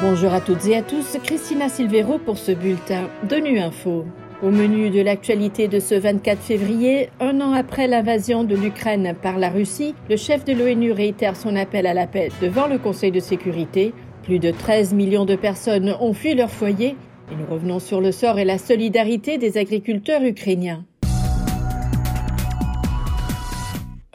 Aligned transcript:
Bonjour 0.00 0.34
à 0.34 0.40
toutes 0.40 0.66
et 0.66 0.76
à 0.76 0.82
tous, 0.82 1.18
Christina 1.22 1.68
Silvero 1.68 2.18
pour 2.18 2.36
ce 2.36 2.50
bulletin 2.50 3.08
de 3.28 3.36
Nu 3.36 3.60
Info. 3.60 4.04
Au 4.42 4.50
menu 4.50 4.90
de 4.90 5.00
l'actualité 5.00 5.68
de 5.68 5.78
ce 5.78 5.94
24 5.94 6.40
février, 6.40 7.10
un 7.20 7.40
an 7.40 7.52
après 7.52 7.86
l'invasion 7.86 8.42
de 8.42 8.56
l'Ukraine 8.56 9.14
par 9.22 9.38
la 9.38 9.50
Russie, 9.50 9.94
le 10.10 10.16
chef 10.16 10.44
de 10.44 10.52
l'ONU 10.52 10.90
réitère 10.90 11.36
son 11.36 11.54
appel 11.54 11.86
à 11.86 11.94
la 11.94 12.08
paix 12.08 12.30
devant 12.42 12.66
le 12.66 12.78
Conseil 12.78 13.12
de 13.12 13.20
sécurité. 13.20 13.94
Plus 14.24 14.40
de 14.40 14.50
13 14.50 14.94
millions 14.94 15.26
de 15.26 15.36
personnes 15.36 15.94
ont 16.00 16.12
fui 16.12 16.34
leur 16.34 16.50
foyer 16.50 16.96
et 17.30 17.36
nous 17.36 17.46
revenons 17.46 17.78
sur 17.78 18.00
le 18.00 18.10
sort 18.10 18.38
et 18.38 18.44
la 18.44 18.58
solidarité 18.58 19.38
des 19.38 19.56
agriculteurs 19.58 20.24
ukrainiens. 20.24 20.84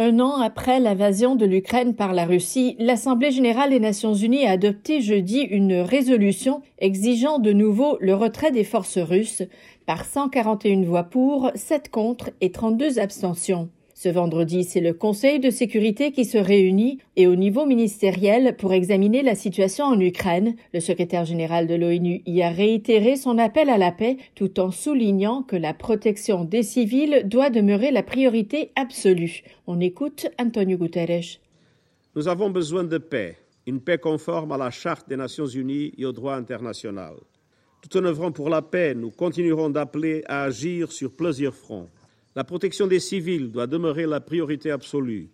Un 0.02 0.21
an 0.21 0.39
après 0.39 0.79
l'invasion 0.79 1.36
de 1.36 1.45
l'Ukraine 1.45 1.93
par 1.93 2.13
la 2.13 2.23
Russie, 2.23 2.77
l'Assemblée 2.79 3.32
générale 3.32 3.71
des 3.71 3.82
Nations 3.82 4.14
unies 4.14 4.45
a 4.45 4.52
adopté 4.52 5.02
jeudi 5.02 5.41
une 5.41 5.82
résolution 5.82 6.61
exigeant 6.78 7.37
de 7.37 7.51
nouveau 7.51 7.97
le 8.00 8.15
retrait 8.15 8.51
des 8.51 8.64
forces 8.64 8.97
russes 8.97 9.43
par 9.86 10.06
141 10.06 10.83
voix 10.83 11.04
pour, 11.04 11.51
7 11.54 11.92
contre 11.92 12.29
et 12.39 12.54
32 12.54 12.97
abstentions. 12.97 13.70
Ce 14.01 14.07
vendredi, 14.07 14.63
c'est 14.63 14.79
le 14.79 14.93
Conseil 14.93 15.41
de 15.41 15.49
sécurité 15.49 16.13
qui 16.13 16.23
se 16.23 16.37
réunit 16.37 16.99
et 17.17 17.27
au 17.27 17.35
niveau 17.35 17.65
ministériel 17.65 18.55
pour 18.55 18.71
examiner 18.71 19.23
la 19.23 19.35
situation 19.35 19.83
en 19.83 19.99
Ukraine. 19.99 20.55
Le 20.73 20.79
secrétaire 20.79 21.25
général 21.25 21.67
de 21.67 21.75
l'ONU 21.75 22.21
y 22.25 22.41
a 22.41 22.49
réitéré 22.49 23.17
son 23.17 23.37
appel 23.37 23.69
à 23.69 23.77
la 23.77 23.91
paix 23.91 24.15
tout 24.35 24.61
en 24.61 24.71
soulignant 24.71 25.43
que 25.43 25.57
la 25.57 25.73
protection 25.73 26.45
des 26.45 26.63
civils 26.63 27.23
doit 27.25 27.49
demeurer 27.49 27.91
la 27.91 28.01
priorité 28.01 28.71
absolue. 28.77 29.43
On 29.67 29.81
écoute 29.81 30.27
Antonio 30.39 30.77
Guterres. 30.77 31.41
Nous 32.16 32.30
avons 32.30 32.50
besoin 32.50 32.86
de 32.86 33.00
paix, 33.00 33.36
une 33.67 33.81
paix 33.81 33.97
conforme 33.97 34.53
à 34.53 34.58
la 34.58 34.72
Charte 34.72 35.09
des 35.09 35.17
Nations 35.17 35.47
Unies 35.47 35.91
et 35.97 36.05
au 36.05 36.13
droit 36.13 36.36
international. 36.36 37.16
Tout 37.81 37.97
en 37.97 38.06
œuvrant 38.06 38.31
pour 38.31 38.50
la 38.50 38.61
paix, 38.61 38.95
nous 38.95 39.11
continuerons 39.11 39.69
d'appeler 39.69 40.23
à 40.25 40.44
agir 40.44 40.89
sur 40.94 41.11
plusieurs 41.11 41.53
fronts. 41.53 41.89
La 42.35 42.44
protection 42.44 42.85
des 42.85 42.99
civils 42.99 43.52
doit 43.52 43.67
demeurer 43.67 44.05
la 44.05 44.19
priorité 44.19 44.69
absolue. 44.69 45.30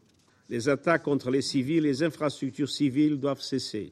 Les 0.50 0.70
attaques 0.70 1.04
contre 1.04 1.30
les 1.30 1.42
civils 1.42 1.86
et 1.86 1.90
les 1.90 2.04
infrastructures 2.04 2.70
civiles 2.70 3.20
doivent 3.20 3.42
cesser. 3.42 3.92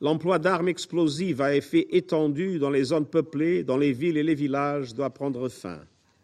L'emploi 0.00 0.38
d'armes 0.38 0.68
explosives 0.68 1.42
à 1.42 1.54
effet 1.54 1.88
étendu 1.90 2.58
dans 2.58 2.70
les 2.70 2.84
zones 2.84 3.06
peuplées, 3.06 3.64
dans 3.64 3.76
les 3.76 3.92
villes 3.92 4.16
et 4.16 4.22
les 4.22 4.34
villages 4.34 4.94
doit 4.94 5.10
prendre 5.10 5.48
fin. 5.48 5.80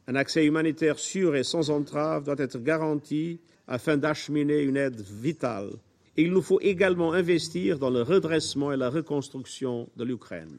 Un 0.07 0.15
accès 0.15 0.47
humanitaire 0.47 0.99
sûr 0.99 1.35
et 1.35 1.45
sans 1.45 1.71
entrave 1.71 2.25
doit 2.25 2.37
être 2.39 2.59
garanti 2.59 3.41
afin 3.67 3.97
d'acheminer 3.97 4.61
une 4.61 4.77
aide 4.77 5.01
vitale. 5.01 5.71
Et 6.17 6.23
il 6.23 6.33
nous 6.33 6.43
faut 6.43 6.61
également 6.61 7.13
investir 7.13 7.79
dans 7.79 7.91
le 7.91 8.03
redressement 8.03 8.73
et 8.73 8.77
la 8.77 8.91
reconstruction 8.91 9.89
de 9.97 10.05
l'Ukraine. 10.05 10.59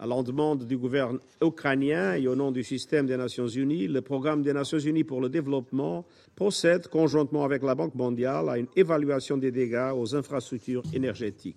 À 0.00 0.06
la 0.06 0.22
demande 0.22 0.64
du 0.64 0.76
gouvernement 0.76 1.18
ukrainien 1.42 2.14
et 2.14 2.28
au 2.28 2.36
nom 2.36 2.52
du 2.52 2.62
système 2.62 3.06
des 3.06 3.16
Nations 3.16 3.48
Unies, 3.48 3.88
le 3.88 4.00
programme 4.00 4.42
des 4.42 4.52
Nations 4.52 4.78
Unies 4.78 5.02
pour 5.02 5.20
le 5.20 5.28
développement 5.28 6.04
procède 6.36 6.86
conjointement 6.86 7.42
avec 7.42 7.64
la 7.64 7.74
Banque 7.74 7.96
mondiale 7.96 8.48
à 8.48 8.58
une 8.58 8.68
évaluation 8.76 9.36
des 9.36 9.50
dégâts 9.50 9.90
aux 9.96 10.14
infrastructures 10.14 10.84
énergétiques. 10.94 11.56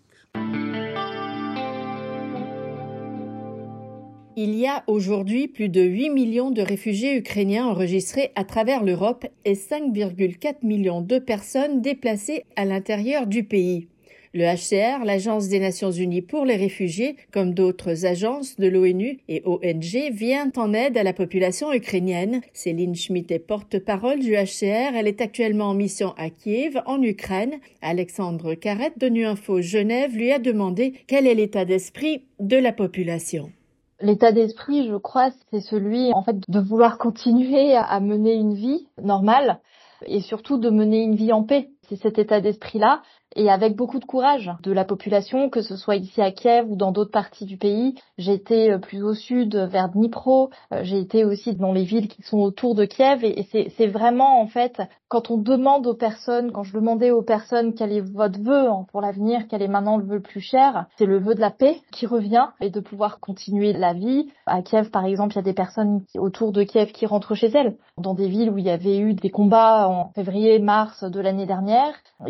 Il 4.35 4.55
y 4.55 4.65
a 4.65 4.83
aujourd'hui 4.87 5.47
plus 5.47 5.69
de 5.69 5.81
8 5.81 6.09
millions 6.09 6.49
de 6.49 6.63
réfugiés 6.63 7.15
ukrainiens 7.15 7.67
enregistrés 7.67 8.31
à 8.33 8.43
travers 8.43 8.83
l'Europe 8.83 9.27
et 9.45 9.53
5,4 9.53 10.65
millions 10.65 11.01
de 11.01 11.19
personnes 11.19 11.81
déplacées 11.81 12.45
à 12.55 12.65
l'intérieur 12.65 13.27
du 13.27 13.43
pays. 13.43 13.87
Le 14.33 14.45
HCR, 14.45 15.03
l'Agence 15.03 15.49
des 15.49 15.59
Nations 15.59 15.91
Unies 15.91 16.21
pour 16.21 16.45
les 16.45 16.55
réfugiés, 16.55 17.17
comme 17.33 17.53
d'autres 17.53 18.05
agences 18.05 18.55
de 18.55 18.67
l'ONU 18.69 19.19
et 19.27 19.43
ONG, 19.45 20.13
vient 20.13 20.49
en 20.55 20.73
aide 20.73 20.97
à 20.97 21.03
la 21.03 21.11
population 21.11 21.73
ukrainienne. 21.73 22.39
Céline 22.53 22.95
Schmitt 22.95 23.29
est 23.29 23.39
porte-parole 23.39 24.19
du 24.19 24.31
HCR. 24.31 24.95
Elle 24.95 25.07
est 25.07 25.19
actuellement 25.19 25.65
en 25.65 25.73
mission 25.73 26.13
à 26.17 26.29
Kiev, 26.29 26.81
en 26.85 27.01
Ukraine. 27.01 27.55
Alexandre 27.81 28.53
Carrette 28.53 28.97
de 28.99 29.09
Info 29.25 29.59
Genève 29.59 30.15
lui 30.15 30.31
a 30.31 30.39
demandé 30.39 30.93
quel 31.07 31.27
est 31.27 31.35
l'état 31.35 31.65
d'esprit 31.65 32.23
de 32.39 32.55
la 32.55 32.71
population. 32.71 33.51
L'état 33.99 34.31
d'esprit, 34.31 34.87
je 34.87 34.95
crois, 34.95 35.31
c'est 35.51 35.59
celui 35.59 36.13
en 36.13 36.23
fait 36.23 36.37
de 36.47 36.59
vouloir 36.61 36.97
continuer 36.97 37.75
à 37.75 37.99
mener 37.99 38.35
une 38.35 38.53
vie 38.53 38.87
normale 39.03 39.59
et 40.07 40.21
surtout 40.21 40.57
de 40.57 40.69
mener 40.69 41.03
une 41.03 41.15
vie 41.15 41.33
en 41.33 41.43
paix. 41.43 41.69
C'est 41.91 41.97
cet 41.97 42.19
état 42.19 42.39
d'esprit-là 42.39 43.01
et 43.35 43.49
avec 43.49 43.75
beaucoup 43.75 43.99
de 43.99 44.05
courage 44.05 44.51
de 44.63 44.71
la 44.71 44.85
population, 44.85 45.49
que 45.49 45.61
ce 45.61 45.75
soit 45.75 45.95
ici 45.95 46.21
à 46.21 46.31
Kiev 46.31 46.69
ou 46.69 46.75
dans 46.75 46.91
d'autres 46.91 47.11
parties 47.11 47.45
du 47.45 47.57
pays. 47.57 47.95
J'ai 48.17 48.33
été 48.33 48.71
euh, 48.71 48.77
plus 48.77 49.03
au 49.03 49.13
sud, 49.13 49.55
vers 49.55 49.89
Dnipro, 49.89 50.49
euh, 50.73 50.81
j'ai 50.83 50.99
été 50.99 51.23
aussi 51.25 51.55
dans 51.55 51.73
les 51.73 51.83
villes 51.83 52.07
qui 52.07 52.21
sont 52.23 52.39
autour 52.39 52.75
de 52.75 52.85
Kiev, 52.85 53.23
et 53.23 53.47
c'est 53.51 53.87
vraiment 53.87 54.41
en 54.41 54.47
fait, 54.47 54.81
quand 55.07 55.31
on 55.31 55.37
demande 55.37 55.87
aux 55.87 55.93
personnes, 55.93 56.51
quand 56.51 56.63
je 56.63 56.73
demandais 56.73 57.11
aux 57.11 57.21
personnes 57.21 57.73
quel 57.73 57.91
est 57.91 58.01
votre 58.01 58.39
vœu 58.39 58.69
hein, 58.69 58.85
pour 58.91 59.01
l'avenir, 59.01 59.47
quel 59.49 59.61
est 59.61 59.67
maintenant 59.67 59.97
le 59.97 60.05
vœu 60.05 60.15
le 60.15 60.21
plus 60.21 60.41
cher, 60.41 60.85
c'est 60.97 61.05
le 61.05 61.19
vœu 61.19 61.35
de 61.35 61.41
la 61.41 61.51
paix 61.51 61.81
qui 61.91 62.05
revient 62.05 62.47
et 62.59 62.69
de 62.69 62.79
pouvoir 62.79 63.19
continuer 63.19 63.73
la 63.73 63.93
vie. 63.93 64.29
À 64.45 64.61
Kiev, 64.61 64.89
par 64.89 65.05
exemple, 65.05 65.33
il 65.33 65.37
y 65.37 65.39
a 65.39 65.43
des 65.43 65.53
personnes 65.53 66.03
autour 66.17 66.51
de 66.51 66.63
Kiev 66.63 66.91
qui 66.91 67.05
rentrent 67.05 67.35
chez 67.35 67.47
elles, 67.47 67.77
dans 67.97 68.13
des 68.13 68.27
villes 68.27 68.49
où 68.49 68.57
il 68.57 68.65
y 68.65 68.69
avait 68.69 68.97
eu 68.97 69.13
des 69.13 69.29
combats 69.29 69.87
en 69.87 70.11
février-mars 70.13 71.03
de 71.03 71.19
l'année 71.19 71.45
dernière, 71.45 71.80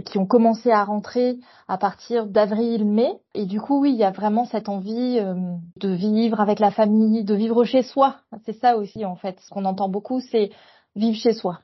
qui 0.06 0.18
ont 0.18 0.26
commencé 0.26 0.72
à 0.72 0.84
rentrer 0.84 1.40
à 1.68 1.78
partir 1.78 2.28
d'avril-mai. 2.28 3.20
Et 3.34 3.46
du 3.46 3.60
coup, 3.60 3.82
oui, 3.82 3.92
il 3.92 3.98
y 3.98 4.04
a 4.04 4.12
vraiment 4.12 4.46
cette 4.46 4.70
envie 4.70 5.20
euh, 5.20 5.36
de 5.78 5.90
vivre 5.90 6.40
avec 6.40 6.60
la 6.60 6.72
famille, 6.72 7.24
de 7.24 7.36
vivre 7.36 7.64
chez 7.64 7.84
soi. 7.84 8.18
C'est 8.46 8.60
ça 8.60 8.78
aussi, 8.78 9.06
en 9.06 9.16
fait. 9.16 9.40
Ce 9.42 9.50
qu'on 9.50 9.66
entend 9.66 9.90
beaucoup, 9.90 10.20
c'est 10.20 10.52
vivre 10.96 11.18
chez 11.18 11.34
soi. 11.34 11.60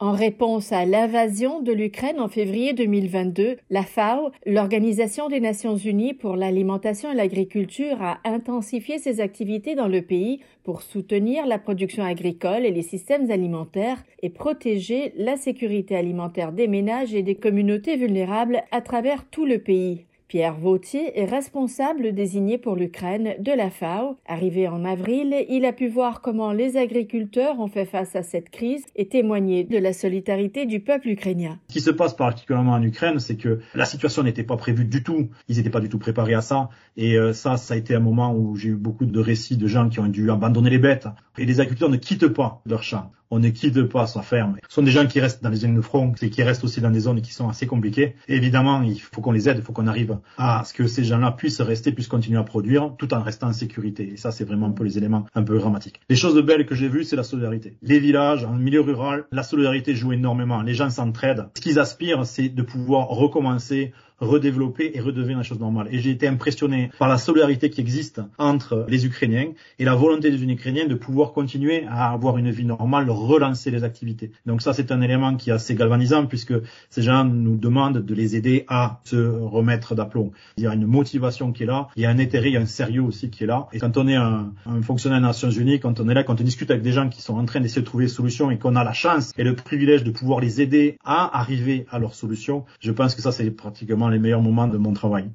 En 0.00 0.10
réponse 0.10 0.72
à 0.72 0.84
l'invasion 0.84 1.60
de 1.60 1.72
l'Ukraine 1.72 2.18
en 2.18 2.26
février 2.26 2.72
2022, 2.72 3.58
la 3.70 3.84
FAO, 3.84 4.32
l'Organisation 4.44 5.28
des 5.28 5.38
Nations 5.38 5.76
Unies 5.76 6.14
pour 6.14 6.34
l'alimentation 6.34 7.12
et 7.12 7.14
l'agriculture, 7.14 8.02
a 8.02 8.18
intensifié 8.24 8.98
ses 8.98 9.20
activités 9.20 9.76
dans 9.76 9.86
le 9.86 10.02
pays 10.02 10.40
pour 10.64 10.82
soutenir 10.82 11.46
la 11.46 11.58
production 11.58 12.02
agricole 12.02 12.66
et 12.66 12.72
les 12.72 12.82
systèmes 12.82 13.30
alimentaires 13.30 14.02
et 14.20 14.30
protéger 14.30 15.12
la 15.16 15.36
sécurité 15.36 15.94
alimentaire 15.94 16.50
des 16.50 16.66
ménages 16.66 17.14
et 17.14 17.22
des 17.22 17.36
communautés 17.36 17.96
vulnérables 17.96 18.64
à 18.72 18.80
travers 18.80 19.24
tout 19.30 19.46
le 19.46 19.60
pays. 19.60 20.06
Pierre 20.34 20.58
Vautier 20.58 21.16
est 21.16 21.26
responsable 21.26 22.12
désigné 22.12 22.58
pour 22.58 22.74
l'Ukraine 22.74 23.36
de 23.38 23.52
la 23.52 23.70
FAO. 23.70 24.18
Arrivé 24.26 24.66
en 24.66 24.84
avril, 24.84 25.32
il 25.48 25.64
a 25.64 25.72
pu 25.72 25.86
voir 25.86 26.22
comment 26.22 26.50
les 26.50 26.76
agriculteurs 26.76 27.60
ont 27.60 27.68
fait 27.68 27.84
face 27.84 28.16
à 28.16 28.24
cette 28.24 28.50
crise 28.50 28.82
et 28.96 29.06
témoigner 29.06 29.62
de 29.62 29.78
la 29.78 29.92
solidarité 29.92 30.66
du 30.66 30.80
peuple 30.80 31.10
ukrainien. 31.10 31.60
Ce 31.68 31.74
qui 31.74 31.80
se 31.80 31.92
passe 31.92 32.14
particulièrement 32.14 32.72
en 32.72 32.82
Ukraine, 32.82 33.20
c'est 33.20 33.36
que 33.36 33.60
la 33.76 33.84
situation 33.84 34.24
n'était 34.24 34.42
pas 34.42 34.56
prévue 34.56 34.84
du 34.84 35.04
tout. 35.04 35.28
Ils 35.46 35.58
n'étaient 35.58 35.70
pas 35.70 35.78
du 35.78 35.88
tout 35.88 36.00
préparés 36.00 36.34
à 36.34 36.40
ça. 36.40 36.68
Et 36.96 37.16
euh, 37.16 37.32
ça, 37.32 37.56
ça 37.56 37.74
a 37.74 37.76
été 37.76 37.94
un 37.94 38.00
moment 38.00 38.34
où 38.34 38.56
j'ai 38.56 38.70
eu 38.70 38.74
beaucoup 38.74 39.06
de 39.06 39.20
récits 39.20 39.56
de 39.56 39.68
gens 39.68 39.88
qui 39.88 40.00
ont 40.00 40.08
dû 40.08 40.32
abandonner 40.32 40.70
les 40.70 40.78
bêtes. 40.78 41.06
Et 41.38 41.46
les 41.46 41.60
agriculteurs 41.60 41.90
ne 41.90 41.96
quittent 41.96 42.26
pas 42.26 42.60
leur 42.66 42.82
champ 42.82 43.12
on 43.30 43.38
ne 43.38 43.48
quitte 43.48 43.82
pas 43.84 44.06
sa 44.06 44.22
ferme. 44.22 44.56
Ce 44.68 44.74
sont 44.74 44.82
des 44.82 44.90
gens 44.90 45.06
qui 45.06 45.20
restent 45.20 45.42
dans 45.42 45.48
les 45.48 45.56
zones 45.56 45.74
de 45.74 45.80
front 45.80 46.12
et 46.20 46.30
qui 46.30 46.42
restent 46.42 46.64
aussi 46.64 46.80
dans 46.80 46.90
des 46.90 47.00
zones 47.00 47.20
qui 47.22 47.32
sont 47.32 47.48
assez 47.48 47.66
compliquées. 47.66 48.14
évidemment, 48.28 48.82
il 48.82 49.00
faut 49.00 49.20
qu'on 49.20 49.32
les 49.32 49.48
aide, 49.48 49.58
il 49.58 49.62
faut 49.62 49.72
qu'on 49.72 49.86
arrive 49.86 50.18
à 50.38 50.62
ce 50.64 50.72
que 50.72 50.86
ces 50.86 51.04
gens-là 51.04 51.32
puissent 51.32 51.60
rester, 51.60 51.92
puissent 51.92 52.08
continuer 52.08 52.38
à 52.38 52.44
produire 52.44 52.94
tout 52.98 53.12
en 53.14 53.22
restant 53.22 53.48
en 53.48 53.52
sécurité. 53.52 54.12
Et 54.12 54.16
ça, 54.16 54.30
c'est 54.30 54.44
vraiment 54.44 54.66
un 54.66 54.72
peu 54.72 54.84
les 54.84 54.98
éléments 54.98 55.26
un 55.34 55.42
peu 55.42 55.58
dramatiques. 55.58 56.00
Les 56.08 56.16
choses 56.16 56.40
belles 56.42 56.66
que 56.66 56.74
j'ai 56.74 56.88
vues, 56.88 57.04
c'est 57.04 57.16
la 57.16 57.22
solidarité. 57.22 57.76
Les 57.82 57.98
villages, 57.98 58.44
en 58.44 58.54
milieu 58.54 58.80
rural, 58.80 59.24
la 59.32 59.42
solidarité 59.42 59.94
joue 59.94 60.12
énormément. 60.12 60.62
Les 60.62 60.74
gens 60.74 60.90
s'entraident. 60.90 61.48
Ce 61.56 61.60
qu'ils 61.60 61.78
aspirent, 61.78 62.26
c'est 62.26 62.48
de 62.48 62.62
pouvoir 62.62 63.08
recommencer 63.08 63.92
redévelopper 64.20 64.92
et 64.94 65.00
redevenir 65.00 65.36
la 65.36 65.42
chose 65.42 65.60
normale. 65.60 65.88
Et 65.90 65.98
j'ai 65.98 66.10
été 66.10 66.26
impressionné 66.26 66.90
par 66.98 67.08
la 67.08 67.18
solidarité 67.18 67.70
qui 67.70 67.80
existe 67.80 68.20
entre 68.38 68.86
les 68.88 69.06
Ukrainiens 69.06 69.48
et 69.78 69.84
la 69.84 69.94
volonté 69.94 70.30
des 70.30 70.42
Ukrainiens 70.42 70.86
de 70.86 70.94
pouvoir 70.94 71.32
continuer 71.32 71.84
à 71.88 72.10
avoir 72.12 72.38
une 72.38 72.50
vie 72.50 72.64
normale, 72.64 73.10
relancer 73.10 73.70
les 73.70 73.84
activités. 73.84 74.30
Donc 74.46 74.62
ça, 74.62 74.72
c'est 74.72 74.92
un 74.92 75.00
élément 75.00 75.36
qui 75.36 75.50
est 75.50 75.52
assez 75.52 75.74
galvanisant 75.74 76.26
puisque 76.26 76.54
ces 76.90 77.02
gens 77.02 77.24
nous 77.24 77.56
demandent 77.56 78.04
de 78.04 78.14
les 78.14 78.36
aider 78.36 78.64
à 78.68 79.00
se 79.04 79.16
remettre 79.16 79.94
d'aplomb. 79.94 80.32
Il 80.56 80.64
y 80.64 80.66
a 80.66 80.74
une 80.74 80.86
motivation 80.86 81.52
qui 81.52 81.64
est 81.64 81.66
là, 81.66 81.88
il 81.96 82.02
y 82.02 82.06
a 82.06 82.10
un 82.10 82.18
intérêt, 82.18 82.48
il 82.50 82.54
y 82.54 82.56
a 82.56 82.60
un 82.60 82.66
sérieux 82.66 83.02
aussi 83.02 83.30
qui 83.30 83.44
est 83.44 83.46
là. 83.46 83.68
Et 83.72 83.78
quand 83.78 83.96
on 83.96 84.06
est 84.08 84.16
un, 84.16 84.52
un 84.66 84.82
fonctionnaire 84.82 85.20
des 85.20 85.26
Nations 85.26 85.50
Unies, 85.50 85.80
quand 85.80 86.00
on 86.00 86.08
est 86.08 86.14
là, 86.14 86.22
quand 86.24 86.40
on 86.40 86.44
discute 86.44 86.70
avec 86.70 86.82
des 86.82 86.92
gens 86.92 87.08
qui 87.08 87.22
sont 87.22 87.36
en 87.36 87.44
train 87.44 87.60
d'essayer 87.60 87.82
de 87.82 87.86
trouver 87.86 88.04
des 88.04 88.10
solutions 88.10 88.50
et 88.50 88.58
qu'on 88.58 88.76
a 88.76 88.84
la 88.84 88.92
chance 88.92 89.32
et 89.36 89.44
le 89.44 89.54
privilège 89.54 90.04
de 90.04 90.10
pouvoir 90.10 90.40
les 90.40 90.60
aider 90.60 90.98
à 91.04 91.38
arriver 91.38 91.86
à 91.90 91.98
leurs 91.98 92.14
solutions, 92.14 92.64
je 92.80 92.92
pense 92.92 93.14
que 93.14 93.22
ça, 93.22 93.32
c'est 93.32 93.50
pratiquement 93.50 94.03
les 94.08 94.18
meilleurs 94.18 94.42
moments 94.42 94.68
de 94.68 94.78
mon 94.78 94.92
travail. 94.92 95.30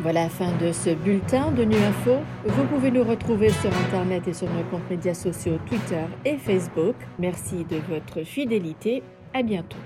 Voilà 0.00 0.24
la 0.24 0.28
fin 0.28 0.52
de 0.58 0.72
ce 0.72 0.94
bulletin 0.94 1.50
de 1.52 1.64
Nu 1.64 1.76
Info. 1.76 2.16
Vous 2.46 2.64
pouvez 2.64 2.90
nous 2.90 3.04
retrouver 3.04 3.50
sur 3.50 3.70
Internet 3.86 4.28
et 4.28 4.32
sur 4.32 4.48
nos 4.48 4.62
comptes 4.64 4.88
médias 4.90 5.14
sociaux 5.14 5.58
Twitter 5.66 6.04
et 6.24 6.36
Facebook. 6.36 6.94
Merci 7.18 7.64
de 7.64 7.76
votre 7.88 8.24
fidélité. 8.24 9.02
À 9.34 9.42
bientôt. 9.42 9.78